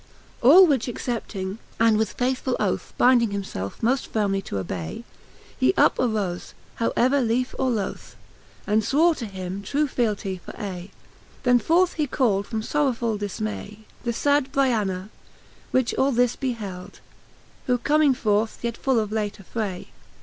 XLIV. 0.41 0.49
All 0.49 0.65
which 0.65 0.87
accepting, 0.87 1.59
and 1.79 1.95
with 1.95 2.13
faithfull 2.13 2.55
oth 2.59 2.91
Bynding 2.97 3.29
himfelfe 3.33 3.81
moft 3.83 4.07
firmely 4.09 4.43
to 4.45 4.55
obay, 4.55 5.03
He 5.55 5.75
up 5.77 5.97
arofe, 5.97 6.53
how 6.77 6.91
ever 6.95 7.21
liefe 7.21 7.53
or 7.59 7.69
loth. 7.69 8.15
And 8.65 8.81
fwore 8.81 9.15
to 9.17 9.27
him 9.27 9.61
true 9.61 9.87
fealtie 9.87 10.41
for 10.41 10.59
aye. 10.59 10.89
Then 11.43 11.59
forth 11.59 11.93
he 11.93 12.07
cald 12.07 12.47
from 12.47 12.63
forrowfuU 12.63 13.19
difmay" 13.19 13.81
The 14.03 14.11
fad 14.13 14.51
Br'tana^ 14.51 15.09
which 15.69 15.93
all 15.93 16.11
this 16.11 16.35
beheld; 16.35 16.99
Who 17.67 17.77
comming 17.77 18.15
forth 18.15 18.57
yet 18.63 18.77
full 18.77 18.99
of 18.99 19.11
late 19.11 19.37
affray 19.39 19.89